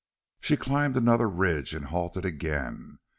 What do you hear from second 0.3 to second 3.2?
She climbed another ridge and halted again.